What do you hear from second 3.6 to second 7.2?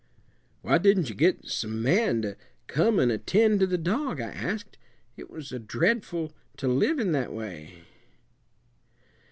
the dog?" I asked. "It was dreadful to live in